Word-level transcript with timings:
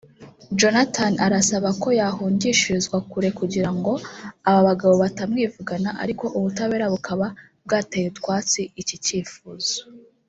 Jonathan 0.59 1.13
arasaba 1.25 1.69
ko 1.81 1.87
yahungishirizwa 1.99 2.97
kure 3.09 3.29
kugira 3.39 3.69
ngo 3.77 3.91
aba 4.49 4.61
bagabo 4.67 4.93
batamwivugana 5.03 5.89
ariko 6.03 6.25
ubutabera 6.37 6.85
bukaba 6.93 7.27
bwateye 7.65 8.05
utwatsi 8.11 8.61
iki 8.81 8.97
cyifuzo 9.05 9.75